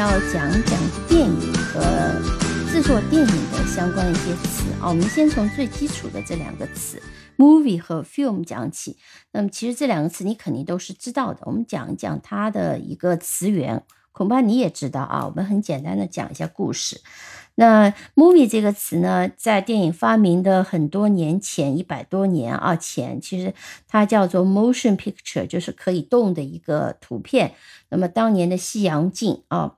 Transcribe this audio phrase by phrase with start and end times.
[0.00, 1.82] 要讲讲电影和
[2.72, 4.88] 制作电影的相关一些词啊。
[4.88, 6.98] 我们先从最基础的这两个词
[7.36, 8.96] “movie” 和 “film” 讲起。
[9.32, 11.40] 那么其实这两个词你肯定都是知道的。
[11.44, 15.26] 我们讲一讲它的一个词源，恐怕你也知道啊。
[15.26, 17.00] 我们很简单的讲一下故事。
[17.56, 23.52] 那 movie 这个词呢，在电影发明的很多年前，一百多年啊前，其实
[23.86, 27.52] 它叫做 motion picture，就是可以动的一个图片。
[27.90, 29.74] 那么当年的西洋镜啊、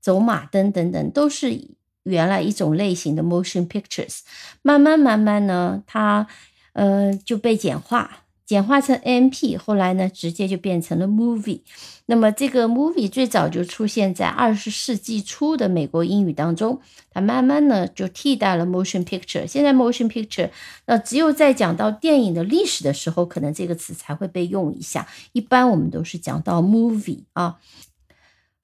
[0.00, 1.68] 走马灯等等，都是
[2.02, 4.20] 原来一种类型的 motion pictures。
[4.60, 6.26] 慢慢慢慢呢，它
[6.74, 8.24] 呃就被简化。
[8.48, 11.60] 简化成 M P，后来呢，直接就变成了 movie。
[12.06, 16.80] 那么这个 movie 最早就出现在二十世纪初的美国英语当中，
[17.10, 19.46] 它慢慢呢就替代了 motion picture。
[19.46, 20.48] 现在 motion picture，
[20.86, 25.06] 那只有在讲到电影的历史的时候，可能这个词才会被用一下。
[25.32, 27.58] 一般我们都是讲到 movie 啊。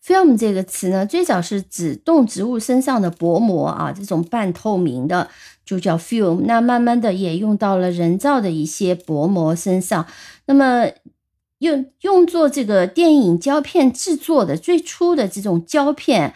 [0.04, 5.28] Film 这个词呢，最早是指动植物身上的薄膜啊，这种半透明的。
[5.64, 10.06] 就叫 film，那慢慢的也用到了人造的一些薄膜身上，
[10.44, 10.86] 那么
[11.60, 16.34] 用用作这个电影胶片制作的最初的这种胶片。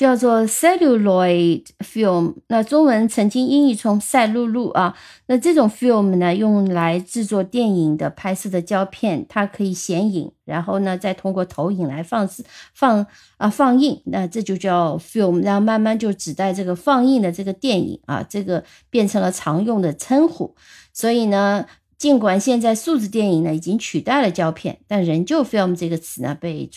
[0.00, 4.96] 叫做 celluloid film，那中文曾经音译成赛璐璐啊。
[5.26, 12.26] 那这种 film 呢，用来制作电影的拍摄的胶片，它可以显影，然后呢，再通过投影来放
[12.72, 14.00] 放啊放映。
[14.06, 20.56] 那这就叫 film，然后慢慢就指代这个放映的这个电影啊，这个变成了常用的称呼。
[20.94, 21.66] 所以呢，
[21.98, 26.70] 尽管现在数字电影呢已经取代了胶片，但仍旧 film 这个词呢被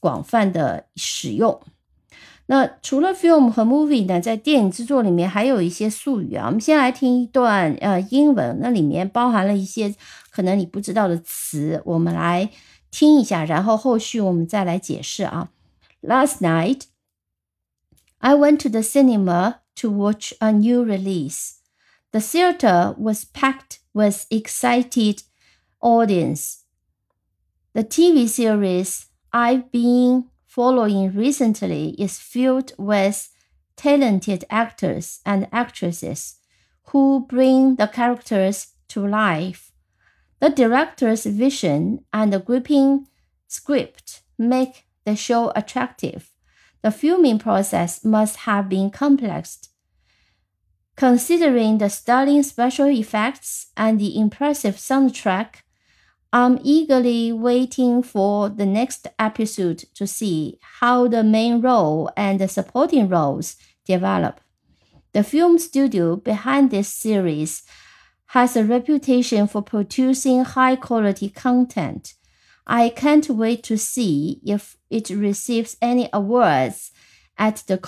[0.00, 1.60] 广泛的使用。
[2.47, 6.47] 那除了 film 和 movie 呢，在电影制作里面还有一些术语啊。
[6.47, 9.93] 我们先来听一段呃英文，那里面包含了一些
[10.31, 12.49] 可能你不知道的词，我们来
[12.89, 15.49] 听一下，然后后续我们再来解释啊。
[16.01, 16.83] Last night,
[18.17, 21.57] I went to the cinema to watch a new release.
[22.11, 25.21] The theater was packed with excited
[25.79, 26.61] audience.
[27.73, 33.28] The TV series I've been following recently is filled with
[33.74, 36.36] talented actors and actresses
[36.90, 39.72] who bring the characters to life.
[40.38, 43.08] The director's vision and the gripping
[43.48, 46.30] script make the show attractive.
[46.82, 49.58] The filming process must have been complex.
[50.94, 55.63] Considering the stunning special effects and the impressive soundtrack,
[56.34, 62.48] I'm eagerly waiting for the next episode to see how the main role and the
[62.48, 63.54] supporting roles
[63.86, 64.40] develop.
[65.12, 67.62] The film studio behind this series
[68.26, 72.14] has a reputation for producing high quality content.
[72.66, 76.90] I can't wait to see if it receives any awards
[77.38, 77.78] at the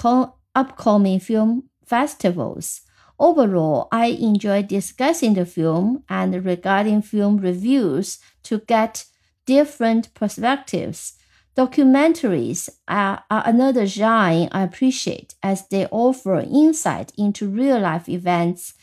[0.54, 2.82] upcoming film festivals.
[3.18, 9.06] Overall, I enjoy discussing the film and regarding film reviews to get
[9.46, 11.14] different perspectives.
[11.56, 18.74] Documentaries are, are, another genre I appreciate as they offer insight into real life events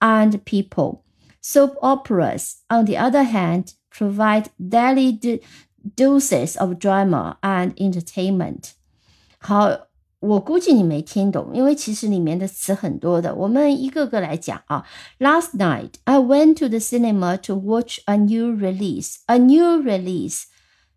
[0.00, 1.04] and people.
[1.40, 5.40] Soap operas, on the other hand, provide daily
[5.96, 8.74] doses of drama and entertainment.
[9.44, 9.88] 好，
[10.22, 14.84] 我估计你没听懂，因为其实里面的词很多的，我们一个个来讲啊。
[15.18, 19.16] Last night I went to the cinema to watch a new release.
[19.26, 20.44] A new release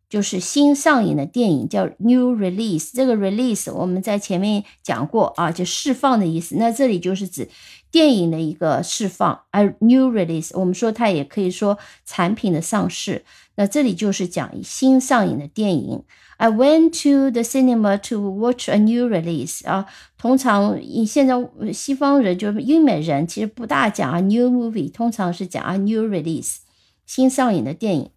[0.08, 2.92] 就是新上映的电影，叫 new release。
[2.94, 6.56] 这个 release 我们在前面讲过啊，就释放的意思。
[6.58, 7.50] 那这里就是指
[7.90, 9.42] 电影的一个释放。
[9.50, 13.26] A new release，我们说它也可以说产品的上市。
[13.56, 16.04] 那这里就是讲新上映的电影。
[16.39, 19.87] I went to the cinema to watch a new release 啊，
[20.17, 21.35] 通常现在
[21.73, 26.57] 西方人就是英美人，其实不大讲啊 new movie，通常是讲啊 new release
[27.05, 28.11] 新上映的电影。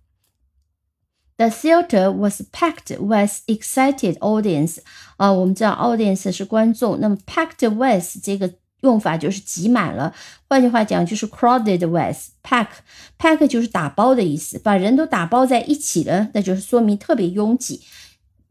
[1.35, 4.77] The theater was packed with excited audience
[5.17, 10.13] 啊，我们知道 audience 是观众，那么 packed with 这个用法就是挤满了，
[10.47, 12.67] 换句话讲就是 crowded with pack
[13.19, 17.81] pack 就是打包的意思，把人都打包在一起了，那就是说明特别拥挤。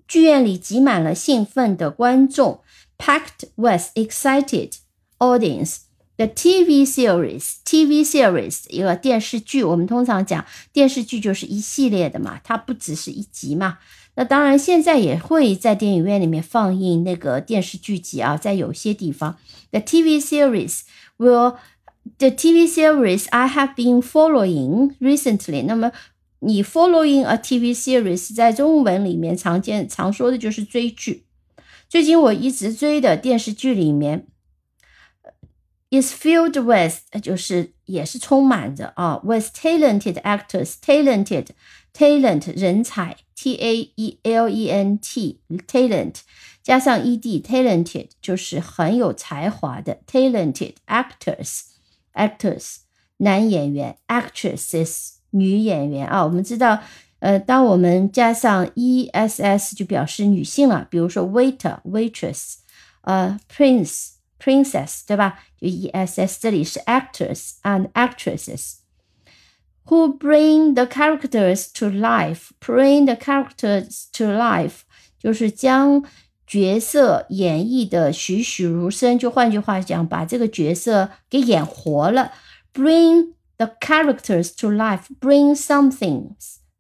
[0.08, 2.62] 剧院里挤满了兴奋的观众
[2.98, 4.74] ，packed with excited
[5.20, 5.80] audience。
[6.18, 10.44] The TV series, TV series 一个电视剧，我们通常讲
[10.74, 13.78] 电视剧就是一系列的嘛，它不只是一集嘛。
[14.16, 19.38] 那当然现在也会在电影院里面放映那个电视剧集啊，在有些地方。
[19.70, 20.80] The TV series
[21.20, 21.58] will
[22.18, 25.64] the TV series I have been following recently。
[25.66, 25.92] 那么
[26.40, 31.26] 你 following a TV series 在中文里面常见常说的就是追剧
[31.90, 34.28] 最近我一直追的电视剧里面
[35.90, 41.48] ，is filled with，就是也是充满着啊，with talented actors，talented
[41.94, 46.16] talent 人才，t a e l e n t talent
[46.62, 51.62] 加上 e d talented 就是很有才华的 talented actors
[52.14, 52.80] actors
[53.18, 56.80] 男演员 actresses 女演员啊，我们知道。
[57.20, 62.58] 呃，当我们加上 e s s 就表示女性了，比如说 waiter waitress，
[63.02, 65.40] 呃，prince princess，对吧？
[65.60, 68.76] 就 e s s，这里是 actors and actresses
[69.88, 72.50] who bring the characters to life。
[72.64, 74.82] bring the characters to life
[75.18, 76.04] 就是将
[76.46, 82.32] 角色演绎的栩栩如生，就换句话讲，把这个角色给演活了。
[82.72, 86.32] bring the characters to life，bring something。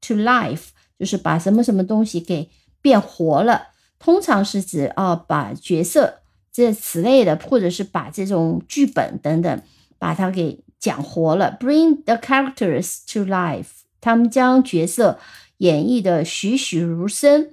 [0.01, 2.49] To life 就是把什么什么东西给
[2.81, 3.69] 变活了，
[3.99, 6.19] 通常是指啊把角色
[6.51, 9.61] 这此类的，或者是把这种剧本等等
[9.97, 11.57] 把它给讲活了。
[11.59, 13.67] Bring the characters to life，
[13.99, 15.19] 他们将角色
[15.57, 17.49] 演绎的栩栩如生。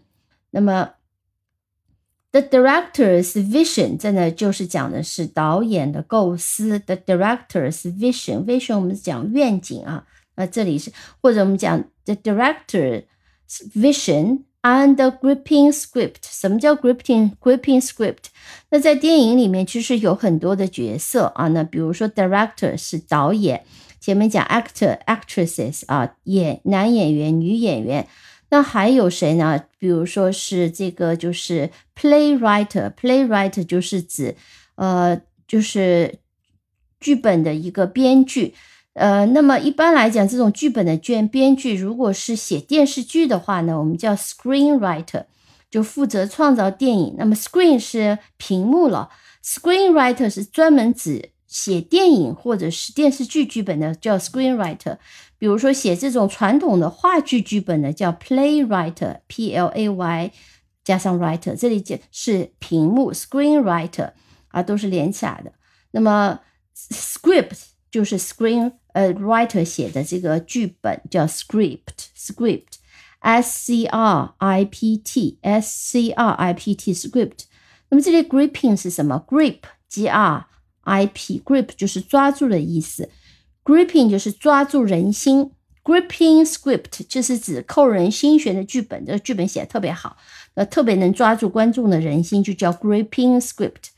[0.51, 0.91] 那么
[2.34, 6.80] ，the director's vision 真的就是讲的是导演的构思。
[6.80, 10.06] The director's vision，vision 我们讲愿景啊。
[10.36, 10.92] 那这里是，
[11.22, 13.04] 或者我们讲 the director's
[13.76, 16.22] vision and the gripping script。
[16.22, 18.26] 什么叫 gripping gripping script？
[18.70, 21.48] 那在电影里面其实有很多的角色啊。
[21.50, 23.64] 那比如说 director 是导演，
[24.00, 28.08] 前面讲 actor actresses 啊，演男演员、女演员。
[28.55, 29.61] 那还有谁呢？
[29.81, 31.71] 比如说是这个就是
[32.01, 34.37] playwright，playwright 就是指
[34.77, 36.21] 呃就是
[37.01, 38.55] 剧本的一个编剧。
[38.93, 45.25] 呃，那么一般来讲，这种剧本的卷编剧，如果是写电视剧的话呢，我们叫 screenwriter，
[45.69, 47.17] 就负责创造电影。
[47.19, 49.11] 那么 screen 是屏幕了
[49.45, 54.99] ，screenwriter 是专门指写电影或者是电视剧剧本的，叫 screenwriter。
[55.39, 60.33] 比如说写这种传统的话剧剧本的叫 playwriter，P L A Y
[60.83, 64.15] 加上 writer，这里解是屏幕 screenwriter
[64.49, 65.53] 啊，都是连起来的。
[65.93, 66.41] 那么
[66.77, 68.73] script 就是 screen。
[68.95, 77.45] 呃，writer 写的这个剧本叫 script，script，s c r i p t，s c r i p t，script。
[77.91, 80.49] 那么这里 gripping 是什么？grip，g r
[80.85, 83.09] i p，grip 就是抓住的意思
[83.65, 85.51] ，gripping 就是抓住人心
[85.83, 90.17] ，gripping script 就是指扣人心弦的剧本，这个剧本写的特别好，
[90.55, 93.91] 呃，特别能抓住观众的人心，就叫 gripping script。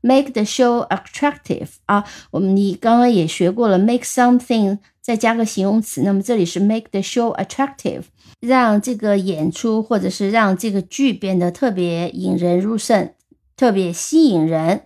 [0.00, 8.02] Make the show attractive 啊，我们你刚刚也学过了，make something 再加个形容词，那么这里是 make the show attractive，
[8.40, 13.14] 让这个演出或者是让这个剧变得特别引人入胜，
[13.56, 14.82] 特别吸引人。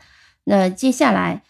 [0.48, 1.42] 那接下来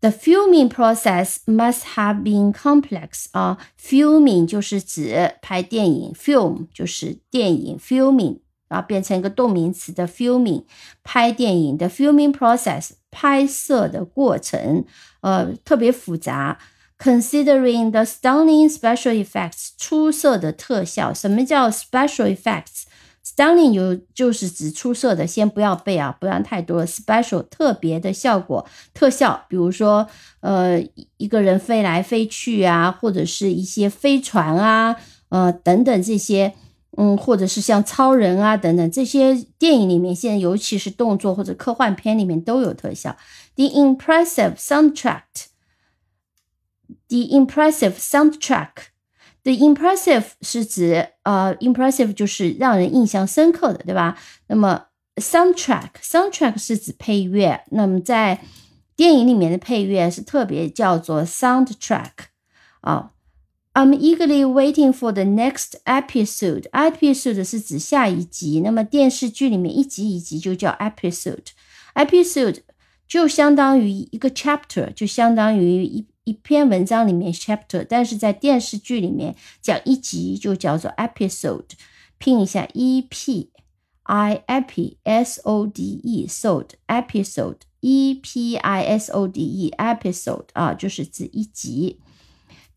[0.00, 8.40] ，the filming process must have been complex 啊，filming 就是指拍电影，film 就是电影，filming。
[8.68, 10.62] 然后变成一个动名词的 filming，
[11.02, 14.84] 拍电影的 filming process，拍摄的过程，
[15.22, 16.56] 呃，特别复杂。
[16.96, 21.12] Considering the stunning special effects，出色的特效。
[21.12, 22.84] 什么叫 special effects？
[23.34, 26.84] Stunning 就就是指出色的，先不要背啊，不然太多。
[26.86, 30.08] Special 特别的效果，特效，比如说，
[30.40, 30.82] 呃，
[31.16, 34.96] 一个人飞来飞去啊，或者是一些飞船啊，
[35.28, 36.54] 呃，等等这些。
[36.96, 43.16] 嗯，或者是像超人啊等等这些电影里面，现在尤其是动作或者科幻片里面都有特效。
[43.54, 48.70] The impressive soundtrack，the impressive soundtrack
[49.42, 54.18] The impressive 是指呃，impressive 就是让人印象深刻的，对吧？
[54.48, 57.62] 那么 soundtrack，soundtrack 是指配乐。
[57.70, 58.40] 那么在
[58.96, 62.10] 电影里面的配乐是特别叫做 soundtrack
[62.82, 63.12] 啊。
[63.72, 66.68] I'm eagerly waiting for the next episode.
[66.70, 71.46] Episode 是指下一集，那么电视剧里面一集一集就叫 episode。
[71.94, 72.58] Episode
[73.06, 81.71] 就相当于一个 chapter，就相当于一一篇文章里面 chapter，但是在电视剧里面讲一集就叫做 episode。
[82.17, 83.51] 拼一下 e p
[84.03, 89.73] i epi s o d e sold episode e p i s o d e
[89.77, 91.99] episode 啊，就是指一集。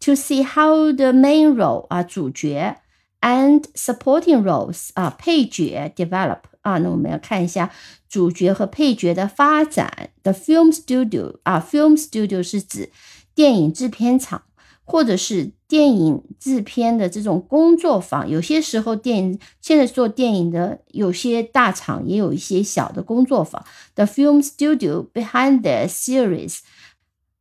[0.01, 2.77] To see how the main role 啊主角
[3.21, 7.71] and supporting roles 啊配角 develop 啊，那我们要看一下
[8.09, 10.11] 主角和配角的发展。
[10.23, 12.91] The film studio 啊，film studio 是指
[13.36, 14.44] 电影制片厂
[14.86, 18.30] 或者是电影制片的这种工作坊。
[18.30, 23.66] 有些时候，电影现在做电影的有些大厂也有一些小的工作坊。
[23.96, 26.60] The film studio behind the series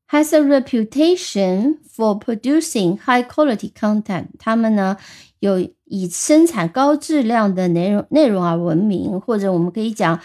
[0.09, 4.27] has a reputation for producing high quality content。
[4.39, 4.97] 他们呢
[5.41, 10.21] 有以生产高质量的内容内容而闻名，或者我们可以讲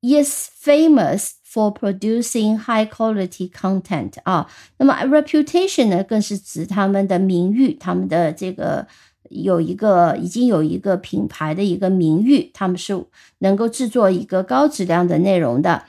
[0.00, 4.46] ，is famous for producing high quality content 啊。
[4.78, 8.86] 那么 reputation 呢，更是指他们的名誉，他们的这个
[9.30, 13.04] 有一个已经有一个品牌的一个名誉，他们是
[13.38, 15.82] 能够制作一个高质量的内容的。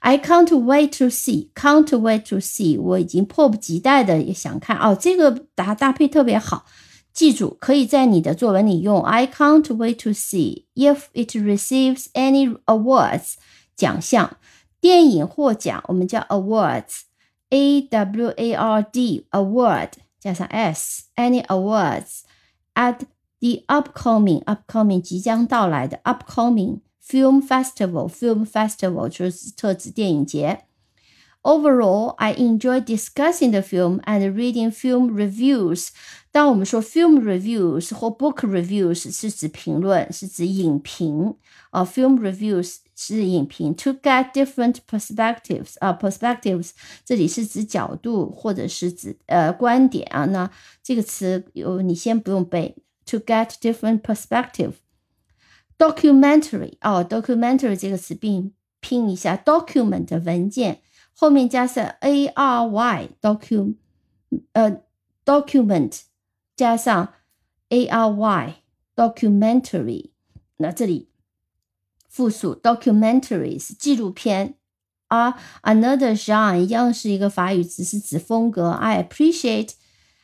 [0.00, 6.66] I can't wait to see, can't wait to see，我已经迫不及待的也想看哦，这个搭搭配特别好。
[7.12, 9.02] 记住，可以在你的作文里用。
[9.02, 13.34] I can't wait to see if it receives any awards
[13.74, 14.36] 奖项。
[14.80, 22.20] 电影获奖，我们叫 awards，a w a r d award 加上 s any awards
[22.74, 23.00] at
[23.40, 30.64] the upcoming upcoming 即将到来的 upcoming film festival film festival 就是特指电影节。
[31.47, 35.89] Overall, I enjoy discussing the film and reading film reviews.
[36.31, 41.35] 当我们说 film reviews 或 book reviews 是指评论，是指影评
[41.71, 41.83] 啊。
[41.83, 43.75] film reviews 是影评。
[43.75, 46.69] To get different perspectives 啊，perspectives
[47.03, 50.23] 这里是指角度或者是指呃观点啊。
[50.23, 50.49] 那
[50.81, 52.77] 这个词有你先不用背。
[53.07, 60.79] To get different perspective。documentary 哦，documentary 这个词并拼一下，document 文件。
[61.17, 63.75] 后面加上 a r y document，
[64.53, 64.81] 呃，
[65.25, 66.01] document
[66.55, 67.13] 加上
[67.69, 68.55] a r y
[68.95, 70.11] documentary，
[70.57, 71.09] 那这里
[72.07, 74.55] 复数 documentaries 纪录片
[75.07, 78.71] 啊，another genre 一样是一个法语词，是指风格。
[78.71, 79.71] I appreciate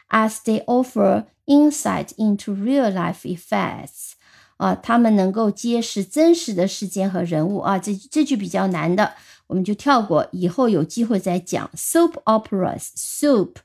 [0.09, 4.12] as they offer insight into real life effects，
[4.56, 9.14] 啊，他们能够揭示真实的事件和人物啊，这这句比较难的。
[9.46, 11.70] 我们就跳过，以后有机会再讲。
[11.76, 13.56] Soap operas, soup，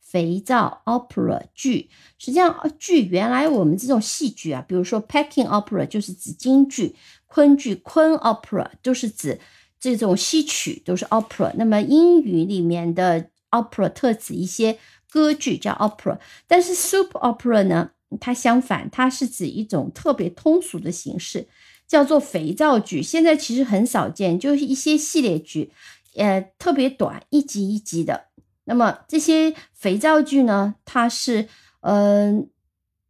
[0.00, 1.88] 肥皂，opera 剧。
[2.18, 9.38] 实际上，剧原来我们这种戏剧啊，比如说 Peking opera 就是指京剧，昆剧昆 opera 都是指
[9.78, 11.52] 这种戏曲，都是 opera。
[11.54, 14.78] 那么英语里面的 opera 特指一些
[15.08, 17.90] 歌剧叫 opera，但是 soap opera 呢，
[18.20, 21.46] 它相反，它是指一种特别通俗的形式。
[21.86, 25.70] 叫做肥皂剧，现在其实很少见，就是一些系列剧，
[26.16, 28.24] 呃，特别短，一集一集的。
[28.64, 31.46] 那么这些肥皂剧呢，它是，
[31.82, 32.48] 嗯，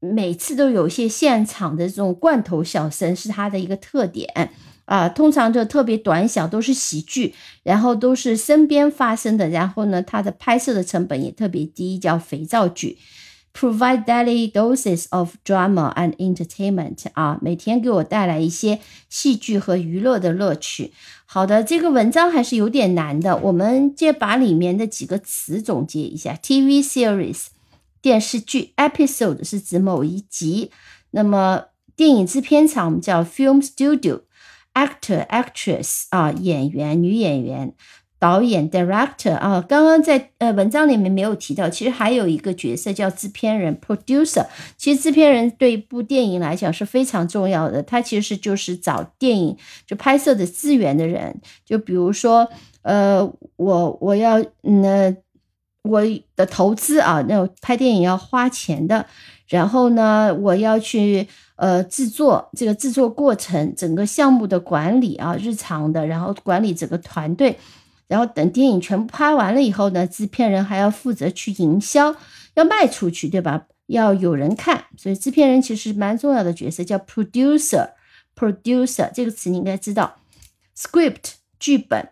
[0.01, 4.51] 每次都有一些现场的这种罐头笑声，是它的一个特点
[4.87, 5.09] 啊。
[5.09, 7.33] 通常就特别短小，都是喜剧，
[7.63, 12.99] 然后都是身边发生的，然后呢，它的拍摄的成本也特别低，叫肥皂剧。
[13.55, 20.93] Provide daily doses of drama and entertainment 啊，每天给我带来一些戏剧和娱乐的乐趣。
[21.25, 26.35] 好的，这个文章还是有点难的，我们就把里面的几个词总结一下。
[26.35, 27.47] TV series
[28.03, 30.73] 电视剧，episode 是指某一集。
[31.13, 37.73] 那么电影制片厂我们叫 film studio，actor actress 啊，演员女演员。
[38.25, 44.47] 导演 director 啊，刚刚在呃文章里面没有提到，其实还有一个角色叫制片人 producer。
[44.79, 49.55] 其实制片人对一部电影来讲是非常重要的，他其实就是找电影
[49.87, 51.39] 就拍摄的资源的人。
[51.67, 52.49] 就比如说，
[52.81, 55.15] 呃，我我要那
[55.83, 56.01] 我
[56.35, 59.05] 的投资啊，那拍电影要花钱的，
[59.49, 67.59] 然后呢，我要去呃制作这个制作过程，整个项目的管理啊，日常的，然后管理整个团队。
[68.07, 72.15] 然后等电影全部拍完了以后呢，制片人还要负责去营销，
[72.55, 73.67] 要卖出去，对吧？
[73.87, 77.91] 要有人看，所以制片人其实蛮重要的角色，叫 producer。
[78.35, 80.17] producer 这个词你应该知道。
[80.77, 82.09] script 剧本，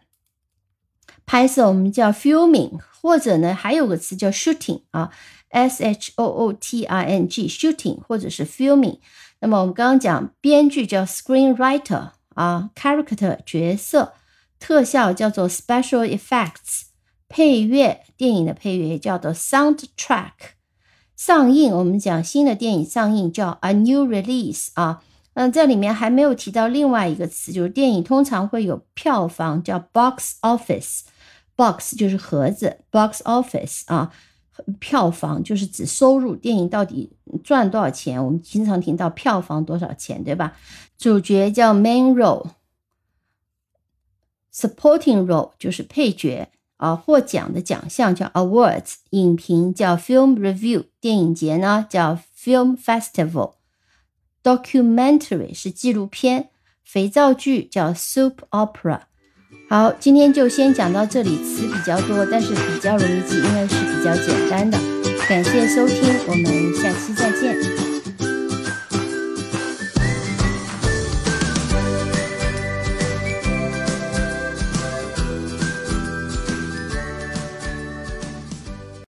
[1.27, 5.11] 拍摄我们叫 filming，或者呢还有个词叫 shooting 啊
[5.49, 8.99] ，s h o o t i n g，shooting 或者是 filming。
[9.41, 14.13] 那么我们刚刚讲编剧叫 screenwriter 啊，character 角色。
[14.63, 16.83] 特效叫做 special effects，
[17.29, 20.31] 配乐电影的配乐叫做 soundtrack。
[21.17, 25.03] 上映我们讲新的电影上映叫 a new release 啊，
[25.35, 34.13] 嗯，这里面还没有提到另外一个词，就是电影通常会有票房叫 box office，box 就是盒子，box office 啊，
[34.79, 37.11] 票房就是指收入，电影到底
[37.43, 38.25] 赚多少钱？
[38.25, 40.53] 我们经常听到票房多少钱，对吧？
[40.97, 42.47] 主角叫 main role。
[44.55, 56.51] Supporting role 就是配角啊获奖的奖项叫 awards，影评叫 film review，电影节呢叫 film festival，documentary 是纪录片，
[56.85, 59.05] 肥皂剧叫 soap opera。
[59.71, 64.79] 好，今天就先讲到这里，词比较多，但是比较容易记，因为是比较简单的。
[65.29, 67.82] 感谢收听，我们下期再见。